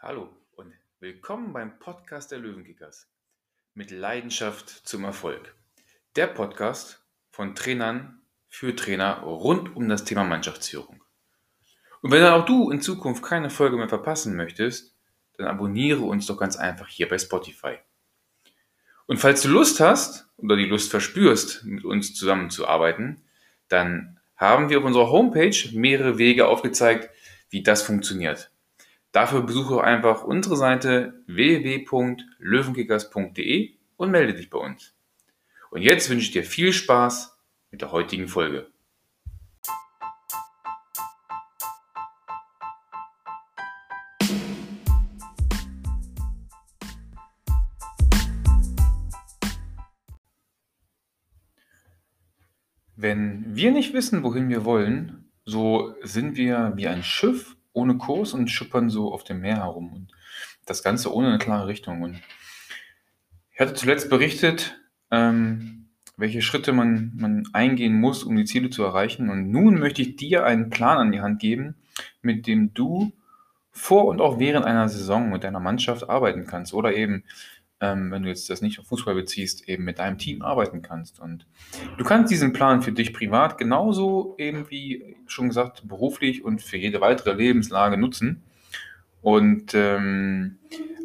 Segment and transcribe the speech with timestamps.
[0.00, 3.08] Hallo und willkommen beim Podcast der Löwenkickers.
[3.74, 5.56] Mit Leidenschaft zum Erfolg.
[6.14, 11.02] Der Podcast von Trainern für Trainer rund um das Thema Mannschaftsführung.
[12.00, 14.94] Und wenn dann auch du in Zukunft keine Folge mehr verpassen möchtest,
[15.36, 17.78] dann abonniere uns doch ganz einfach hier bei Spotify.
[19.06, 23.24] Und falls du Lust hast oder die Lust verspürst, mit uns zusammenzuarbeiten,
[23.66, 27.10] dann haben wir auf unserer Homepage mehrere Wege aufgezeigt,
[27.50, 28.52] wie das funktioniert.
[29.12, 34.94] Dafür besuche einfach unsere Seite www.löwenkickers.de und melde dich bei uns.
[35.70, 37.38] Und jetzt wünsche ich dir viel Spaß
[37.70, 38.70] mit der heutigen Folge.
[52.94, 58.32] Wenn wir nicht wissen, wohin wir wollen, so sind wir wie ein Schiff ohne Kurs
[58.32, 59.92] und schippern so auf dem Meer herum.
[59.92, 60.12] Und
[60.66, 62.02] das Ganze ohne eine klare Richtung.
[62.02, 62.20] Und
[63.52, 64.80] ich hatte zuletzt berichtet,
[65.10, 69.30] ähm, welche Schritte man, man eingehen muss, um die Ziele zu erreichen.
[69.30, 71.76] Und nun möchte ich dir einen Plan an die Hand geben,
[72.22, 73.12] mit dem du
[73.70, 77.22] vor und auch während einer Saison mit deiner Mannschaft arbeiten kannst oder eben
[77.80, 81.20] ähm, wenn du jetzt das nicht auf Fußball beziehst, eben mit deinem Team arbeiten kannst.
[81.20, 81.46] Und
[81.96, 86.76] du kannst diesen Plan für dich privat genauso eben wie schon gesagt beruflich und für
[86.76, 88.42] jede weitere Lebenslage nutzen.
[89.22, 90.58] Und ähm,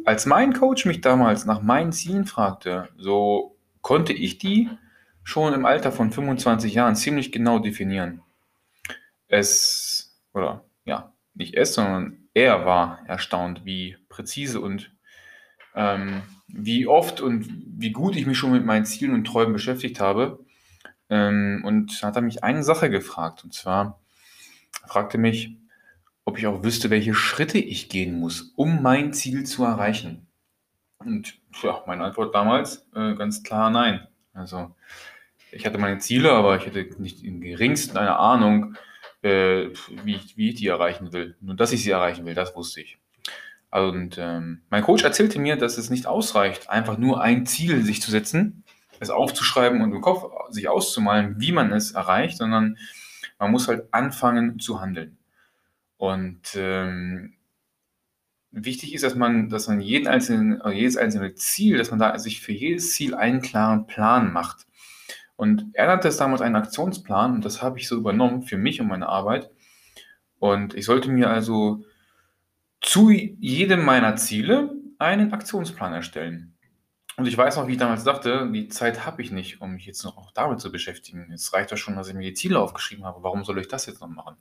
[0.04, 4.68] als mein Coach mich damals nach meinen Zielen fragte, so konnte ich die
[5.22, 8.22] schon im Alter von 25 Jahren ziemlich genau definieren.
[9.28, 14.92] Es, oder ja, nicht es, sondern er war erstaunt, wie präzise und
[15.74, 20.00] ähm, wie oft und wie gut ich mich schon mit meinen Zielen und Träumen beschäftigt
[20.00, 20.44] habe.
[21.10, 23.44] Ähm, und hat er mich eine Sache gefragt.
[23.44, 24.00] Und zwar
[24.86, 25.56] fragte mich,
[26.24, 30.26] ob ich auch wüsste, welche Schritte ich gehen muss, um mein Ziel zu erreichen.
[30.98, 34.06] Und ja, meine Antwort damals äh, ganz klar nein.
[34.32, 34.74] Also
[35.52, 38.74] ich hatte meine Ziele, aber ich hatte nicht im geringsten eine Ahnung,
[39.22, 39.68] äh,
[40.04, 41.36] wie, ich, wie ich die erreichen will.
[41.40, 42.98] Nur dass ich sie erreichen will, das wusste ich.
[43.74, 48.00] Und ähm, mein Coach erzählte mir, dass es nicht ausreicht, einfach nur ein Ziel sich
[48.00, 48.62] zu setzen,
[49.00, 52.78] es aufzuschreiben und im Kopf sich auszumalen, wie man es erreicht, sondern
[53.40, 55.18] man muss halt anfangen zu handeln.
[55.96, 57.34] Und ähm,
[58.52, 62.42] wichtig ist, dass man, dass man jeden einzelnen, jedes einzelne Ziel, dass man da sich
[62.42, 64.68] für jedes Ziel einen klaren Plan macht.
[65.34, 68.80] Und er nannte es damals einen Aktionsplan und das habe ich so übernommen für mich
[68.80, 69.50] und meine Arbeit.
[70.38, 71.84] Und ich sollte mir also
[72.84, 76.54] zu jedem meiner Ziele einen Aktionsplan erstellen.
[77.16, 79.86] Und ich weiß noch, wie ich damals dachte, die Zeit habe ich nicht, um mich
[79.86, 81.28] jetzt noch auch damit zu beschäftigen.
[81.30, 83.22] Jetzt reicht ja schon, dass ich mir die Ziele aufgeschrieben habe.
[83.22, 84.36] Warum soll ich das jetzt noch machen?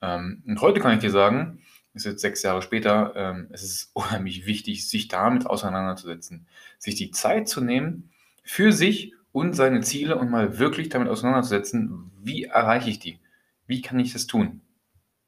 [0.00, 1.62] Ähm, und heute kann ich dir sagen,
[1.92, 6.46] ist jetzt sechs Jahre später, ähm, es ist unheimlich wichtig, sich damit auseinanderzusetzen,
[6.78, 8.10] sich die Zeit zu nehmen
[8.44, 13.18] für sich und seine Ziele und mal wirklich damit auseinanderzusetzen, wie erreiche ich die?
[13.66, 14.60] Wie kann ich das tun?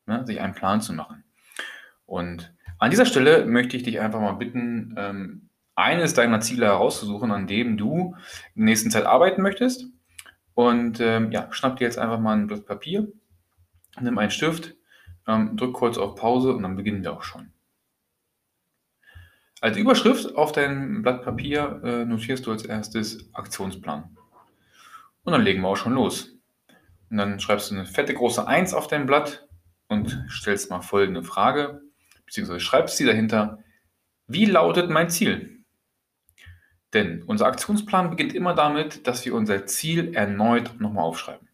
[0.07, 0.25] Ne?
[0.27, 1.25] Sich einen Plan zu machen.
[2.13, 7.31] Und an dieser Stelle möchte ich dich einfach mal bitten, ähm, eines deiner Ziele herauszusuchen,
[7.31, 8.15] an dem du
[8.55, 9.87] in der nächsten Zeit arbeiten möchtest.
[10.53, 13.11] Und ähm, ja, schnapp dir jetzt einfach mal ein Blatt Papier,
[13.99, 14.75] nimm einen Stift,
[15.27, 17.51] ähm, drück kurz auf Pause und dann beginnen wir auch schon.
[19.63, 24.19] Als Überschrift auf dein Blatt Papier äh, notierst du als erstes Aktionsplan.
[25.25, 26.37] Und dann legen wir auch schon los.
[27.09, 29.49] Und dann schreibst du eine fette große 1 auf dein Blatt
[29.89, 31.81] und stellst mal folgende Frage
[32.27, 33.59] beziehungsweise schreibst sie dahinter,
[34.27, 35.65] wie lautet mein Ziel?
[36.93, 41.49] Denn unser Aktionsplan beginnt immer damit, dass wir unser Ziel erneut nochmal aufschreiben.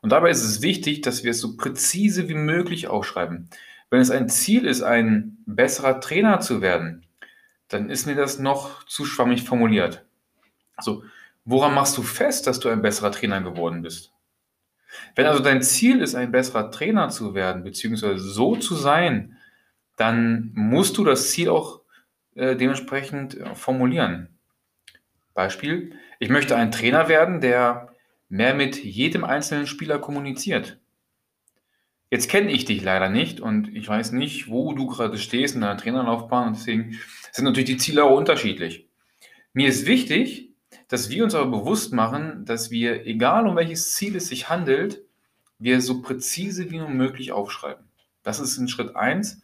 [0.00, 3.48] Und dabei ist es wichtig, dass wir es so präzise wie möglich aufschreiben.
[3.90, 7.06] Wenn es ein Ziel ist, ein besserer Trainer zu werden,
[7.68, 10.04] dann ist mir das noch zu schwammig formuliert.
[10.76, 11.04] Also,
[11.44, 14.12] woran machst du fest, dass du ein besserer Trainer geworden bist?
[15.14, 19.33] Wenn also dein Ziel ist, ein besserer Trainer zu werden, beziehungsweise so zu sein,
[19.96, 21.80] dann musst du das Ziel auch
[22.34, 24.28] äh, dementsprechend äh, formulieren.
[25.34, 27.92] Beispiel, ich möchte ein Trainer werden, der
[28.28, 30.78] mehr mit jedem einzelnen Spieler kommuniziert.
[32.10, 35.62] Jetzt kenne ich dich leider nicht und ich weiß nicht, wo du gerade stehst in
[35.62, 36.98] deiner Trainerlaufbahn und deswegen
[37.32, 38.88] sind natürlich die Ziele auch unterschiedlich.
[39.52, 40.50] Mir ist wichtig,
[40.88, 45.02] dass wir uns aber bewusst machen, dass wir, egal um welches Ziel es sich handelt,
[45.58, 47.84] wir so präzise wie nur möglich aufschreiben.
[48.22, 49.42] Das ist in Schritt 1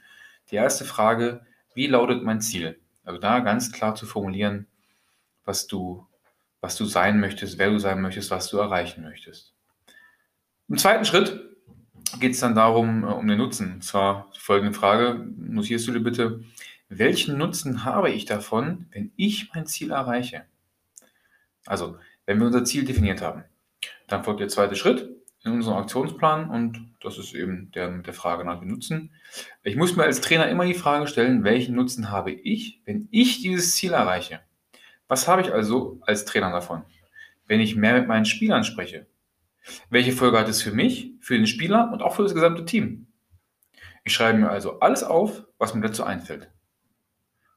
[0.50, 2.79] die erste Frage, wie lautet mein Ziel?
[3.05, 4.67] Also da ganz klar zu formulieren,
[5.44, 6.06] was du,
[6.61, 9.55] was du sein möchtest, wer du sein möchtest, was du erreichen möchtest.
[10.69, 11.41] Im zweiten Schritt
[12.19, 13.75] geht es dann darum, äh, um den Nutzen.
[13.75, 16.44] Und zwar folgende Frage, notierst du dir bitte,
[16.88, 20.44] welchen Nutzen habe ich davon, wenn ich mein Ziel erreiche?
[21.67, 23.44] Also, wenn wir unser Ziel definiert haben,
[24.08, 25.08] dann folgt der zweite Schritt
[25.42, 29.10] in unserem Aktionsplan und das ist eben der mit der Frage nach dem Nutzen.
[29.62, 33.40] Ich muss mir als Trainer immer die Frage stellen, welchen Nutzen habe ich, wenn ich
[33.40, 34.40] dieses Ziel erreiche?
[35.08, 36.82] Was habe ich also als Trainer davon,
[37.46, 39.06] wenn ich mehr mit meinen Spielern spreche?
[39.88, 43.06] Welche Folge hat es für mich, für den Spieler und auch für das gesamte Team?
[44.04, 46.50] Ich schreibe mir also alles auf, was mir dazu einfällt.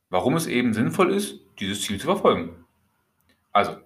[0.09, 2.65] Warum es eben sinnvoll ist, dieses Ziel zu verfolgen.
[3.51, 3.77] Also,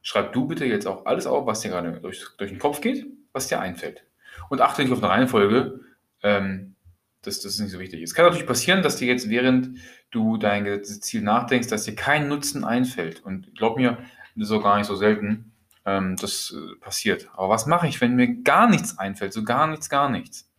[0.00, 3.06] schreib du bitte jetzt auch alles auf, was dir gerade durch, durch den Kopf geht,
[3.32, 4.04] was dir einfällt.
[4.48, 5.80] Und achte nicht auf eine Reihenfolge,
[6.22, 6.76] ähm,
[7.22, 8.02] das, das ist nicht so wichtig.
[8.02, 9.78] Es kann natürlich passieren, dass dir jetzt, während
[10.10, 13.22] du dein Ziel nachdenkst, dass dir kein Nutzen einfällt.
[13.22, 13.98] Und glaub mir,
[14.34, 15.52] das ist auch gar nicht so selten
[15.84, 17.28] ähm, das äh, passiert.
[17.34, 20.50] Aber was mache ich, wenn mir gar nichts einfällt, so gar nichts, gar nichts?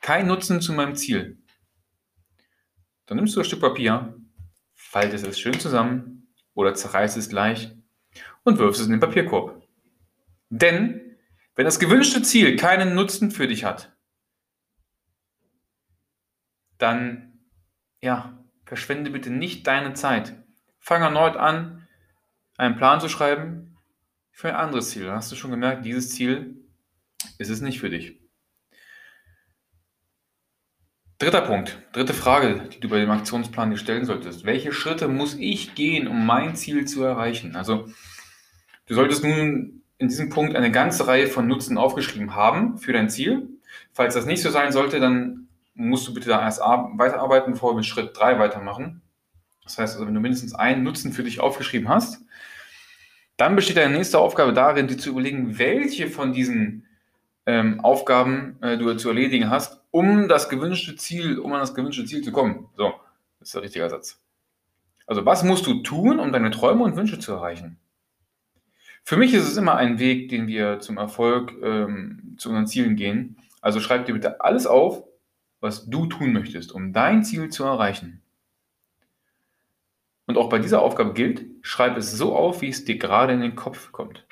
[0.00, 1.38] Kein Nutzen zu meinem Ziel.
[3.06, 4.14] Dann nimmst du ein Stück Papier,
[4.72, 7.72] faltest es schön zusammen oder zerreißt es gleich
[8.44, 9.62] und wirfst es in den Papierkorb.
[10.48, 11.03] Denn
[11.56, 13.96] wenn das gewünschte Ziel keinen Nutzen für dich hat,
[16.78, 17.38] dann
[18.00, 20.34] ja, verschwende bitte nicht deine Zeit.
[20.78, 21.86] Fang erneut an,
[22.56, 23.78] einen Plan zu schreiben,
[24.30, 25.06] für ein anderes Ziel.
[25.06, 26.56] Dann hast du schon gemerkt, dieses Ziel
[27.38, 28.20] ist es nicht für dich.
[31.18, 34.44] Dritter Punkt, dritte Frage, die du bei dem Aktionsplan dir stellen solltest.
[34.44, 37.54] Welche Schritte muss ich gehen, um mein Ziel zu erreichen?
[37.54, 37.88] Also,
[38.86, 43.10] du solltest nun in diesem Punkt eine ganze Reihe von Nutzen aufgeschrieben haben für dein
[43.10, 43.48] Ziel.
[43.92, 47.76] Falls das nicht so sein sollte, dann musst du bitte da erst weiterarbeiten, bevor wir
[47.76, 49.02] mit Schritt 3 weitermachen.
[49.64, 52.22] Das heißt also, wenn du mindestens einen Nutzen für dich aufgeschrieben hast,
[53.36, 56.86] dann besteht deine nächste Aufgabe darin, dir zu überlegen, welche von diesen
[57.46, 62.04] ähm, Aufgaben äh, du zu erledigen hast, um das gewünschte Ziel, um an das gewünschte
[62.04, 62.68] Ziel zu kommen.
[62.76, 62.94] So,
[63.40, 64.20] das ist der richtige Satz.
[65.06, 67.78] Also, was musst du tun, um deine Träume und Wünsche zu erreichen?
[69.06, 72.96] Für mich ist es immer ein Weg, den wir zum Erfolg, ähm, zu unseren Zielen
[72.96, 73.36] gehen.
[73.60, 75.04] Also schreib dir bitte alles auf,
[75.60, 78.22] was du tun möchtest, um dein Ziel zu erreichen.
[80.26, 83.40] Und auch bei dieser Aufgabe gilt, schreib es so auf, wie es dir gerade in
[83.40, 84.26] den Kopf kommt.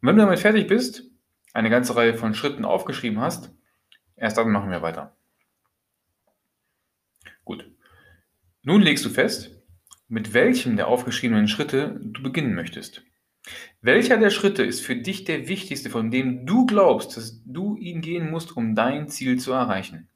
[0.00, 1.04] Und wenn du damit fertig bist,
[1.52, 3.52] eine ganze Reihe von Schritten aufgeschrieben hast,
[4.16, 5.14] erst dann machen wir weiter.
[7.44, 7.70] Gut.
[8.62, 9.62] Nun legst du fest,
[10.08, 13.04] mit welchem der aufgeschriebenen Schritte du beginnen möchtest.
[13.80, 18.00] Welcher der Schritte ist für dich der wichtigste, von dem du glaubst, dass du ihn
[18.00, 20.08] gehen musst, um dein Ziel zu erreichen?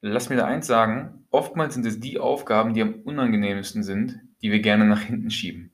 [0.00, 4.50] Lass mir da eins sagen, oftmals sind es die Aufgaben, die am unangenehmsten sind, die
[4.50, 5.72] wir gerne nach hinten schieben.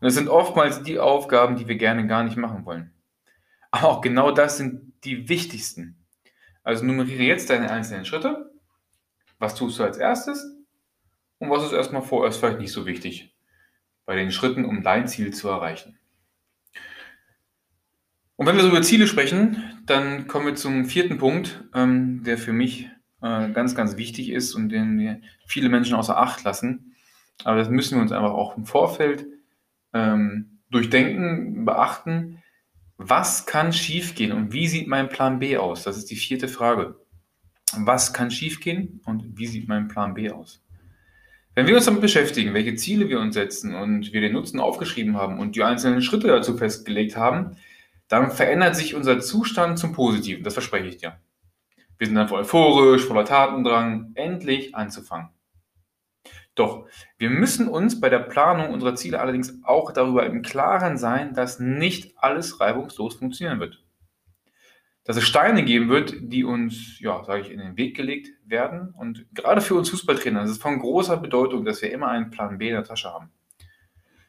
[0.00, 2.92] Und es sind oftmals die Aufgaben, die wir gerne gar nicht machen wollen.
[3.70, 6.06] Aber auch genau das sind die wichtigsten.
[6.62, 8.50] Also nummeriere jetzt deine einzelnen Schritte.
[9.38, 10.56] Was tust du als erstes?
[11.38, 13.34] Und was ist erstmal vorerst vielleicht nicht so wichtig
[14.08, 15.98] bei den Schritten, um dein Ziel zu erreichen?
[18.36, 22.38] Und wenn wir so über Ziele sprechen, dann kommen wir zum vierten Punkt, ähm, der
[22.38, 22.88] für mich
[23.20, 26.94] äh, ganz, ganz wichtig ist und den viele Menschen außer Acht lassen.
[27.44, 29.26] Aber das müssen wir uns einfach auch im Vorfeld
[29.92, 32.42] ähm, durchdenken, beachten.
[32.96, 35.82] Was kann schiefgehen und wie sieht mein Plan B aus?
[35.82, 36.96] Das ist die vierte Frage.
[37.76, 40.62] Was kann schiefgehen und wie sieht mein Plan B aus?
[41.58, 45.16] Wenn wir uns damit beschäftigen, welche Ziele wir uns setzen und wir den Nutzen aufgeschrieben
[45.16, 47.56] haben und die einzelnen Schritte dazu festgelegt haben,
[48.06, 50.44] dann verändert sich unser Zustand zum Positiven.
[50.44, 51.18] Das verspreche ich dir.
[51.98, 55.30] Wir sind einfach euphorisch, voller Tatendrang, endlich anzufangen.
[56.54, 56.86] Doch
[57.18, 61.58] wir müssen uns bei der Planung unserer Ziele allerdings auch darüber im Klaren sein, dass
[61.58, 63.82] nicht alles reibungslos funktionieren wird.
[65.08, 68.90] Dass es Steine geben wird, die uns, ja, sage ich, in den Weg gelegt werden.
[68.90, 72.58] Und gerade für uns Fußballtrainer ist es von großer Bedeutung, dass wir immer einen Plan
[72.58, 73.30] B in der Tasche haben.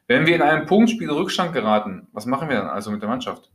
[0.07, 3.51] Wenn wir in einem Punktspiel Rückstand geraten, was machen wir dann also mit der Mannschaft?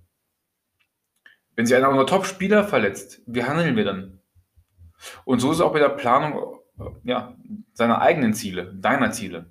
[1.57, 4.21] Wenn sich einer unserer Top-Spieler verletzt, wie handeln wir dann?
[5.25, 6.59] Und so ist es auch bei der Planung
[7.05, 7.39] ja,
[7.73, 9.51] seiner eigenen Ziele, deiner Ziele.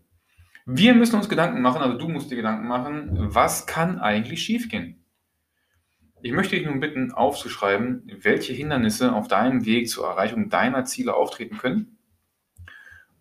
[0.68, 5.03] Wir müssen uns Gedanken machen, also du musst dir Gedanken machen, was kann eigentlich schiefgehen?
[6.26, 11.16] Ich möchte dich nun bitten, aufzuschreiben, welche Hindernisse auf deinem Weg zur Erreichung deiner Ziele
[11.16, 11.98] auftreten können.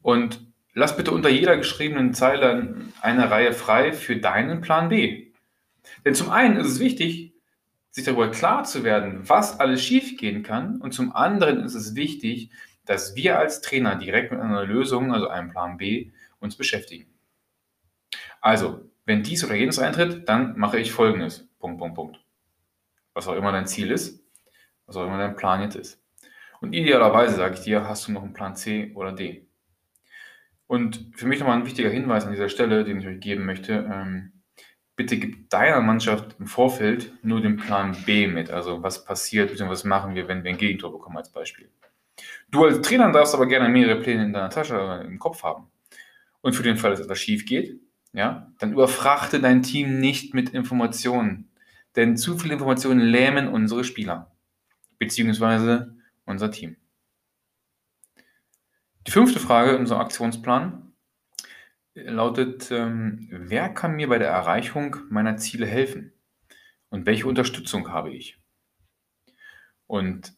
[0.02, 5.32] Und lass bitte unter jeder geschriebenen Zeile eine Reihe frei für deinen Plan B.
[6.04, 7.35] Denn zum einen ist es wichtig,
[7.90, 10.80] sich darüber klar zu werden, was alles schiefgehen kann.
[10.80, 12.52] Und zum anderen ist es wichtig,
[12.85, 17.12] dass wir als Trainer direkt mit einer Lösung, also einem Plan B, uns beschäftigen.
[18.40, 21.49] Also, wenn dies oder jenes eintritt, dann mache ich folgendes.
[21.59, 22.22] Punkt, Punkt, Punkt.
[23.14, 24.23] Was auch immer dein Ziel ist.
[24.87, 26.02] was auch immer dein Plan jetzt ist.
[26.61, 29.47] Und idealerweise, sage ich dir, hast du noch einen Plan C oder D.
[30.66, 33.88] Und für mich nochmal ein wichtiger Hinweis an dieser Stelle, den ich euch geben möchte.
[33.92, 34.33] Ähm,
[34.97, 38.50] bitte gib deiner Mannschaft im Vorfeld nur den Plan B mit.
[38.50, 39.69] Also was passiert, bzw.
[39.69, 41.69] was machen wir, wenn wir ein Gegentor bekommen als Beispiel.
[42.50, 45.66] Du als Trainer darfst aber gerne mehrere Pläne in deiner Tasche oder im Kopf haben.
[46.42, 47.81] Und für den Fall, dass etwas schief geht,
[48.12, 51.49] ja, dann überfrachte dein Team nicht mit Informationen.
[51.97, 54.35] Denn zu viele Informationen lähmen unsere Spieler,
[54.99, 56.77] beziehungsweise unser Team.
[59.07, 60.93] Die fünfte Frage in unserem Aktionsplan
[61.95, 66.13] lautet, ähm, wer kann mir bei der Erreichung meiner Ziele helfen?
[66.89, 68.39] Und welche Unterstützung habe ich?
[69.87, 70.35] Und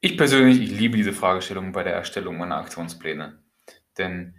[0.00, 3.42] ich persönlich, ich liebe diese Fragestellung bei der Erstellung meiner Aktionspläne.
[3.98, 4.36] Denn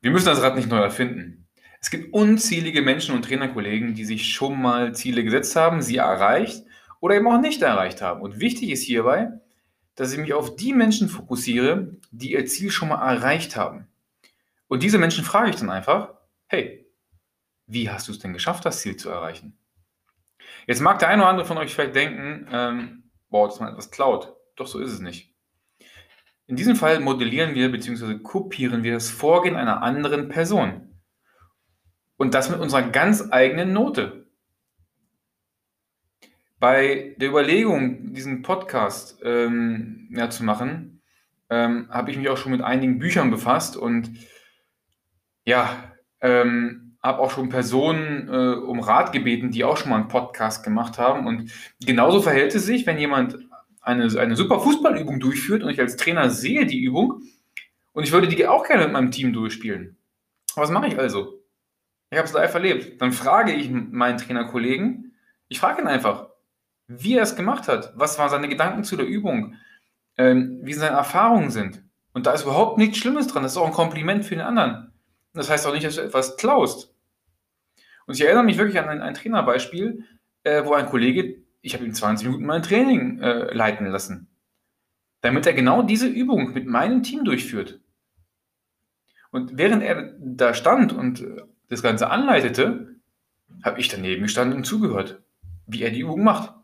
[0.00, 1.45] wir müssen das Rad nicht neu erfinden.
[1.86, 6.64] Es gibt unzählige Menschen und Trainerkollegen, die sich schon mal Ziele gesetzt haben, sie erreicht
[6.98, 8.22] oder eben auch nicht erreicht haben.
[8.22, 9.28] Und wichtig ist hierbei,
[9.94, 13.86] dass ich mich auf die Menschen fokussiere, die ihr Ziel schon mal erreicht haben.
[14.66, 16.12] Und diese Menschen frage ich dann einfach,
[16.48, 16.90] hey,
[17.68, 19.56] wie hast du es denn geschafft, das Ziel zu erreichen?
[20.66, 23.70] Jetzt mag der eine oder andere von euch vielleicht denken, ähm, boah, das ist mal
[23.70, 24.34] etwas klaut.
[24.56, 25.32] Doch so ist es nicht.
[26.48, 28.18] In diesem Fall modellieren wir bzw.
[28.18, 30.85] kopieren wir das Vorgehen einer anderen Person.
[32.16, 34.26] Und das mit unserer ganz eigenen Note.
[36.58, 41.02] Bei der Überlegung, diesen Podcast ähm, ja, zu machen,
[41.50, 44.10] ähm, habe ich mich auch schon mit einigen Büchern befasst und
[45.44, 50.08] ja, ähm, habe auch schon Personen äh, um Rat gebeten, die auch schon mal einen
[50.08, 51.26] Podcast gemacht haben.
[51.26, 51.52] Und
[51.84, 53.38] genauso verhält es sich, wenn jemand
[53.80, 57.22] eine, eine super Fußballübung durchführt und ich als Trainer sehe die Übung
[57.92, 59.96] und ich würde die auch gerne mit meinem Team durchspielen.
[60.56, 61.35] Was mache ich also?
[62.10, 63.00] Ich habe es live erlebt.
[63.00, 65.14] Dann frage ich meinen Trainerkollegen,
[65.48, 66.28] ich frage ihn einfach,
[66.88, 69.56] wie er es gemacht hat, was waren seine Gedanken zu der Übung,
[70.16, 71.82] ähm, wie seine Erfahrungen sind.
[72.12, 73.42] Und da ist überhaupt nichts Schlimmes dran.
[73.42, 74.92] Das ist auch ein Kompliment für den anderen.
[75.34, 76.94] Das heißt auch nicht, dass du etwas klaust.
[78.06, 80.04] Und ich erinnere mich wirklich an ein, ein Trainerbeispiel,
[80.44, 84.28] äh, wo ein Kollege ich habe ihm 20 Minuten mein Training äh, leiten lassen,
[85.20, 87.80] damit er genau diese Übung mit meinem Team durchführt.
[89.32, 92.96] Und während er da stand und äh, das Ganze anleitete,
[93.62, 95.22] habe ich daneben gestanden und zugehört,
[95.66, 96.54] wie er die Übung macht.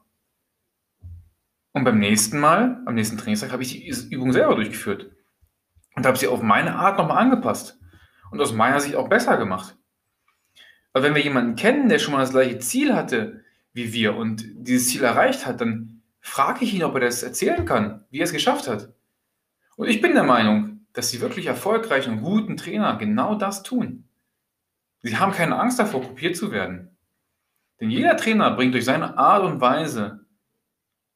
[1.73, 5.11] Und beim nächsten Mal, am nächsten Trainingstag, habe ich die Übung selber durchgeführt
[5.97, 7.78] und habe sie auf meine Art nochmal angepasst
[8.30, 9.76] und aus meiner Sicht auch besser gemacht.
[10.92, 13.42] Aber wenn wir jemanden kennen, der schon mal das gleiche Ziel hatte,
[13.73, 17.64] wie wir und dieses Ziel erreicht hat, dann frage ich ihn, ob er das erzählen
[17.64, 18.92] kann, wie er es geschafft hat.
[19.76, 24.04] Und ich bin der Meinung, dass die wirklich erfolgreichen und guten Trainer genau das tun.
[25.02, 26.97] Sie haben keine Angst davor, kopiert zu werden.
[27.80, 30.26] Denn jeder Trainer bringt durch seine Art und Weise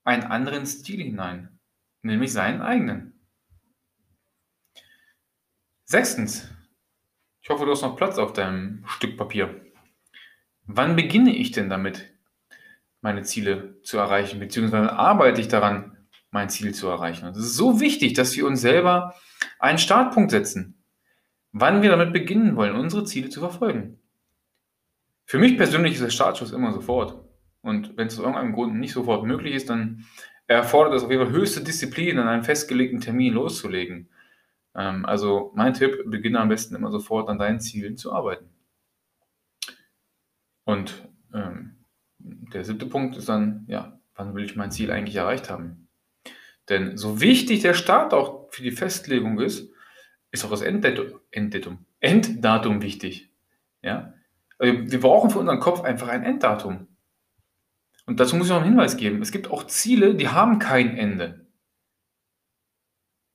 [0.04, 1.58] einen anderen Stil hinein,
[2.02, 3.20] nämlich seinen eigenen.
[5.84, 6.50] Sechstens,
[7.40, 9.64] ich hoffe, du hast noch Platz auf deinem Stück Papier.
[10.64, 12.12] Wann beginne ich denn damit,
[13.00, 15.96] meine Ziele zu erreichen, beziehungsweise arbeite ich daran,
[16.32, 17.26] mein Ziel zu erreichen.
[17.26, 19.14] Es ist so wichtig, dass wir uns selber
[19.60, 20.75] einen Startpunkt setzen,
[21.58, 23.98] wann wir damit beginnen wollen, unsere Ziele zu verfolgen.
[25.24, 27.18] Für mich persönlich ist der Startschuss immer sofort.
[27.62, 30.04] Und wenn es aus irgendeinem Grund nicht sofort möglich ist, dann
[30.46, 34.10] erfordert es auf jeden Fall höchste Disziplin, an einem festgelegten Termin loszulegen.
[34.74, 38.50] Ähm, also mein Tipp, beginne am besten immer sofort an deinen Zielen zu arbeiten.
[40.64, 41.76] Und ähm,
[42.18, 45.88] der siebte Punkt ist dann, ja, wann will ich mein Ziel eigentlich erreicht haben?
[46.68, 49.72] Denn so wichtig der Start auch für die Festlegung ist,
[50.30, 53.30] ist auch das Enddatum, Enddatum, Enddatum wichtig.
[53.82, 54.14] Ja?
[54.58, 56.88] Also wir brauchen für unseren Kopf einfach ein Enddatum.
[58.06, 59.20] Und dazu muss ich noch einen Hinweis geben.
[59.20, 61.46] Es gibt auch Ziele, die haben kein Ende.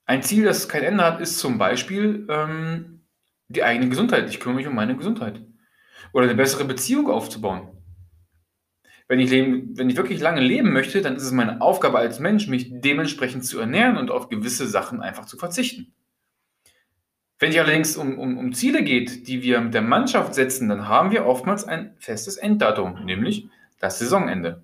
[0.06, 3.06] Ein Ziel, das kein Ende hat, ist zum Beispiel ähm,
[3.48, 4.30] die eigene Gesundheit.
[4.30, 5.42] Ich kümmere mich um meine Gesundheit.
[6.14, 7.82] Oder eine bessere Beziehung aufzubauen
[9.12, 12.22] wenn ich, leben, wenn ich wirklich lange leben möchte, dann ist es meine Aufgabe als
[12.22, 15.94] Mensch, mich dementsprechend zu ernähren und auf gewisse Sachen einfach zu verzichten.
[17.42, 20.88] Wenn es allerdings um, um, um Ziele geht, die wir mit der Mannschaft setzen, dann
[20.88, 24.64] haben wir oftmals ein festes Enddatum, nämlich das Saisonende.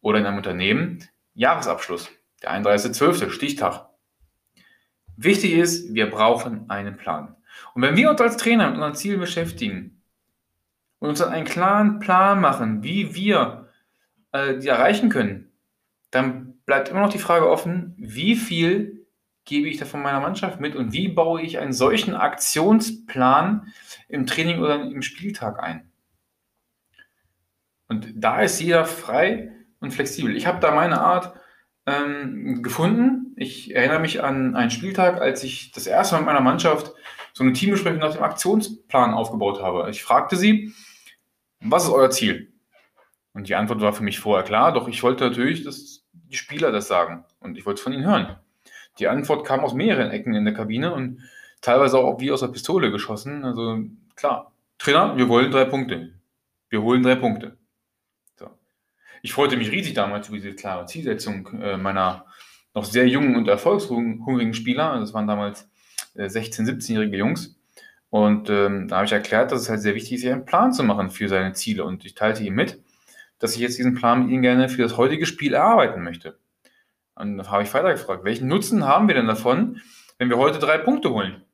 [0.00, 1.02] Oder in einem Unternehmen
[1.34, 2.08] Jahresabschluss,
[2.40, 3.88] der 31.12., Stichtag.
[5.16, 7.34] Wichtig ist, wir brauchen einen Plan.
[7.74, 10.00] Und wenn wir uns als Trainer mit unseren Zielen beschäftigen,
[11.00, 13.70] und uns dann einen klaren Plan machen, wie wir
[14.30, 15.50] äh, die erreichen können,
[16.12, 18.97] dann bleibt immer noch die Frage offen, wie viel
[19.48, 23.72] gebe ich da von meiner Mannschaft mit und wie baue ich einen solchen Aktionsplan
[24.08, 25.90] im Training oder im Spieltag ein.
[27.88, 30.36] Und da ist jeder frei und flexibel.
[30.36, 31.32] Ich habe da meine Art,
[31.88, 33.32] ähm, gefunden.
[33.36, 36.92] Ich erinnere mich an einen Spieltag, als ich das erste Mal mit meiner Mannschaft
[37.32, 39.88] so eine Teambesprechung nach dem Aktionsplan aufgebaut habe.
[39.90, 40.74] Ich fragte sie,
[41.60, 42.52] was ist euer Ziel?
[43.32, 46.72] Und die Antwort war für mich vorher klar, doch ich wollte natürlich, dass die Spieler
[46.72, 48.36] das sagen und ich wollte es von ihnen hören.
[48.98, 51.20] Die Antwort kam aus mehreren Ecken in der Kabine und
[51.60, 53.44] teilweise auch wie aus der Pistole geschossen.
[53.44, 53.84] Also
[54.16, 56.12] klar, Trainer, wir wollen drei Punkte.
[56.68, 57.56] Wir holen drei Punkte.
[58.36, 58.50] So.
[59.22, 62.26] Ich freute mich riesig damals über diese klare Zielsetzung äh, meiner
[62.74, 64.98] noch sehr jungen und erfolgshungrigen Spieler.
[65.00, 65.68] Das waren damals
[66.14, 67.56] äh, 16-, 17-jährige Jungs.
[68.10, 70.72] Und ähm, da habe ich erklärt, dass es halt sehr wichtig ist, sich einen Plan
[70.72, 71.84] zu machen für seine Ziele.
[71.84, 72.82] Und ich teilte ihm mit,
[73.38, 76.38] dass ich jetzt diesen Plan mit Ihnen gerne für das heutige Spiel erarbeiten möchte.
[77.18, 79.80] Und dann habe ich weiter gefragt, welchen Nutzen haben wir denn davon,
[80.18, 81.44] wenn wir heute drei Punkte holen?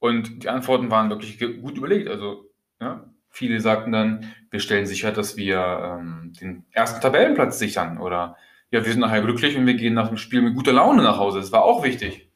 [0.00, 2.08] Und die Antworten waren wirklich gut überlegt.
[2.08, 7.98] Also ja, viele sagten dann, wir stellen sicher, dass wir ähm, den ersten Tabellenplatz sichern.
[7.98, 8.36] Oder
[8.70, 11.18] ja, wir sind nachher glücklich und wir gehen nach dem Spiel mit guter Laune nach
[11.18, 11.38] Hause.
[11.38, 12.28] Das war auch wichtig.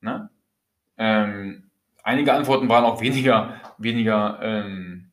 [0.00, 0.30] Ne?
[0.96, 1.70] Ähm,
[2.02, 5.12] einige Antworten waren auch weniger, weniger ähm,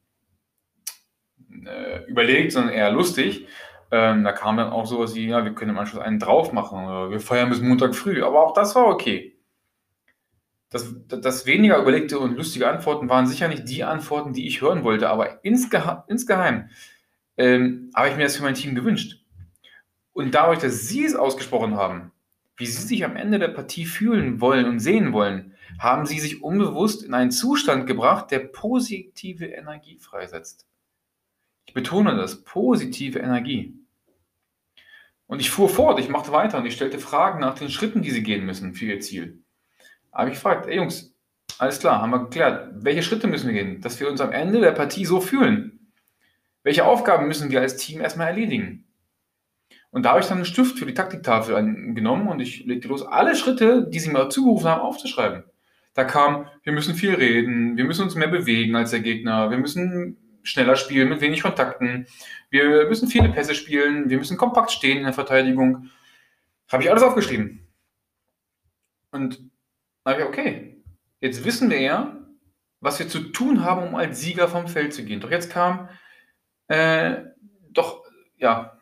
[1.65, 3.47] äh, überlegt, sondern eher lustig.
[3.91, 6.85] Ähm, da kam dann auch sowas wie, ja, wir können im Anschluss einen drauf machen
[6.85, 8.23] oder wir feiern bis Montag früh.
[8.23, 9.37] Aber auch das war okay.
[10.69, 14.85] Das, das weniger überlegte und lustige Antworten waren sicher nicht die Antworten, die ich hören
[14.85, 16.69] wollte, aber insgeheim, insgeheim
[17.35, 19.21] ähm, habe ich mir das für mein Team gewünscht.
[20.13, 22.13] Und dadurch, dass Sie es ausgesprochen haben,
[22.55, 26.41] wie Sie sich am Ende der Partie fühlen wollen und sehen wollen, haben Sie sich
[26.41, 30.67] unbewusst in einen Zustand gebracht, der positive Energie freisetzt.
[31.65, 33.80] Ich betone das, positive Energie.
[35.31, 38.11] Und ich fuhr fort, ich machte weiter und ich stellte Fragen nach den Schritten, die
[38.11, 39.41] sie gehen müssen für ihr Ziel.
[40.11, 41.15] Aber ich gefragt, ey Jungs,
[41.57, 44.59] alles klar, haben wir geklärt, welche Schritte müssen wir gehen, dass wir uns am Ende
[44.59, 45.93] der Partie so fühlen?
[46.63, 48.89] Welche Aufgaben müssen wir als Team erstmal erledigen?
[49.89, 51.55] Und da habe ich dann einen Stift für die Taktiktafel
[51.93, 55.45] genommen und ich legte los, alle Schritte, die sie mir zugerufen haben, aufzuschreiben.
[55.93, 59.59] Da kam, wir müssen viel reden, wir müssen uns mehr bewegen als der Gegner, wir
[59.59, 62.07] müssen schneller spielen mit wenig Kontakten.
[62.49, 64.09] Wir müssen viele Pässe spielen.
[64.09, 65.89] Wir müssen kompakt stehen in der Verteidigung.
[66.71, 67.67] Habe ich alles aufgeschrieben.
[69.11, 69.39] Und
[70.03, 70.83] dann habe ich, okay,
[71.19, 72.17] jetzt wissen wir ja,
[72.79, 75.19] was wir zu tun haben, um als Sieger vom Feld zu gehen.
[75.19, 75.89] Doch jetzt kam,
[76.67, 77.17] äh,
[77.69, 78.03] doch,
[78.37, 78.79] ja,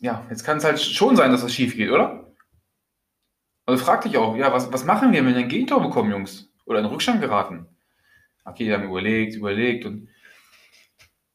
[0.00, 2.32] ja, jetzt kann es halt schon sein, dass das schief geht, oder?
[3.66, 6.50] Also fragte ich auch, ja, was, was machen wir, wenn wir ein Gegentor bekommen, Jungs?
[6.64, 7.66] Oder in Rückstand geraten?
[8.44, 10.08] Okay, die haben überlegt, überlegt und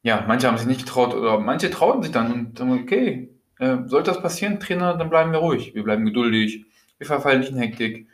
[0.03, 3.77] ja, manche haben sich nicht getraut oder manche trauten sich dann und sagen, okay, äh,
[3.85, 5.73] sollte das passieren, Trainer, dann bleiben wir ruhig.
[5.73, 6.65] Wir bleiben geduldig,
[6.97, 8.07] wir verfallen nicht in Hektik.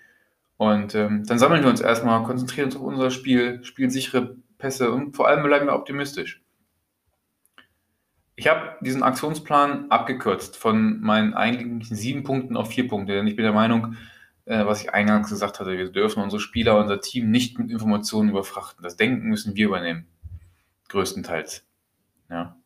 [0.58, 4.92] Und ähm, dann sammeln wir uns erstmal, konzentrieren uns auf unser Spiel, spielen sichere Pässe
[4.92, 6.44] und vor allem bleiben wir optimistisch.
[8.36, 13.36] Ich habe diesen Aktionsplan abgekürzt von meinen eigentlichen sieben Punkten auf vier Punkte, denn ich
[13.36, 13.96] bin der Meinung,
[14.46, 18.30] äh, was ich eingangs gesagt hatte, wir dürfen unsere Spieler, unser Team nicht mit Informationen
[18.30, 18.84] überfrachten.
[18.84, 20.08] Das Denken müssen wir übernehmen,
[20.90, 21.69] größtenteils.
[22.30, 22.58] Ja.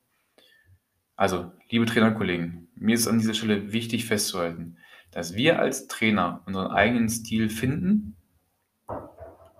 [1.15, 4.77] Also, liebe Trainerkollegen, mir ist an dieser Stelle wichtig festzuhalten,
[5.11, 8.17] dass wir als Trainer unseren eigenen Stil finden,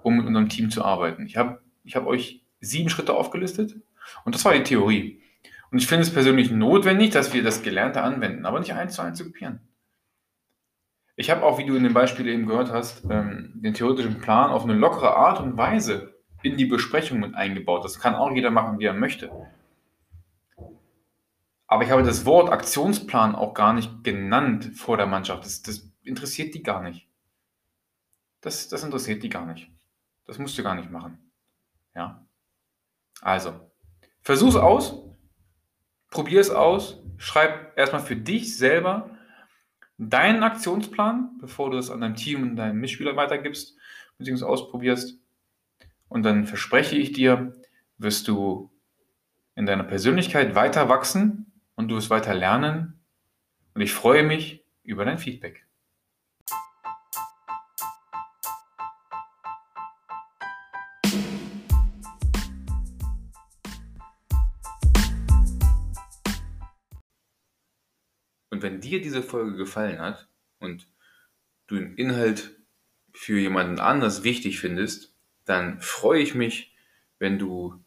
[0.02, 1.26] um mit unserem Team zu arbeiten.
[1.26, 3.76] Ich habe ich hab euch sieben Schritte aufgelistet
[4.26, 5.22] und das war die Theorie.
[5.72, 9.02] Und ich finde es persönlich notwendig, dass wir das Gelernte anwenden, aber nicht eins zu
[9.02, 9.60] eins zu kopieren.
[11.16, 14.50] Ich habe auch, wie du in dem Beispiel eben gehört hast, ähm, den theoretischen Plan
[14.50, 17.86] auf eine lockere Art und Weise in die Besprechung mit eingebaut.
[17.86, 19.32] Das kann auch jeder machen, wie er möchte.
[21.68, 25.46] Aber ich habe das Wort Aktionsplan auch gar nicht genannt vor der Mannschaft.
[25.46, 27.08] Das, das interessiert die gar nicht.
[28.42, 29.72] Das, das interessiert die gar nicht.
[30.26, 31.32] Das musst du gar nicht machen.
[31.96, 32.26] Ja.
[33.22, 33.72] Also,
[34.22, 35.02] versuch's aus,
[36.10, 39.10] probier es aus, schreib erstmal für dich selber
[39.98, 43.78] deinen Aktionsplan, bevor du es an deinem Team und deinen Mitspielern weitergibst,
[44.18, 45.20] beziehungsweise ausprobierst.
[46.10, 47.54] Und dann verspreche ich dir,
[47.98, 48.72] wirst du
[49.56, 53.00] in deiner Persönlichkeit weiter wachsen und du wirst weiter lernen.
[53.74, 55.66] Und ich freue mich über dein Feedback.
[68.50, 70.88] Und wenn dir diese Folge gefallen hat und
[71.66, 72.56] du den Inhalt
[73.12, 76.76] für jemanden anders wichtig findest, dann freue ich mich,
[77.18, 77.84] wenn du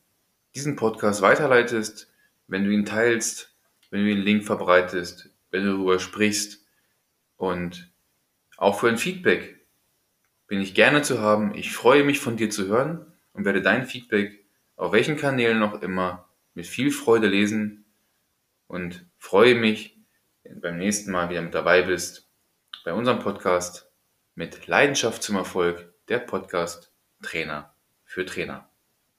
[0.55, 2.13] diesen Podcast weiterleitest,
[2.49, 3.56] wenn du ihn teilst
[3.91, 6.65] wenn du den Link verbreitest, wenn du darüber sprichst
[7.37, 7.93] und
[8.57, 9.67] auch für ein Feedback
[10.47, 11.55] bin ich gerne zu haben.
[11.55, 14.45] Ich freue mich von dir zu hören und werde dein Feedback
[14.77, 17.85] auf welchen Kanälen noch immer mit viel Freude lesen
[18.67, 19.97] und freue mich,
[20.45, 22.27] beim nächsten Mal wieder mit dabei bist
[22.85, 23.91] bei unserem Podcast
[24.37, 28.71] mit Leidenschaft zum Erfolg, der Podcast Trainer für Trainer.